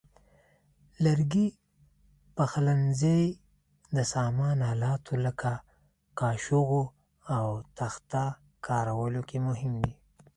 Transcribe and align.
لرګي 1.03 1.47
د 1.53 1.57
پخلنځي 2.35 3.21
د 3.95 3.97
سامان 4.13 4.57
آلاتو 4.71 5.13
لکه 5.25 5.51
کاشوغو 6.19 6.83
او 7.37 7.47
تخته 7.77 8.25
کارولو 8.67 9.21
کې 9.29 9.37
مهم 9.47 9.73
دي. 9.83 9.93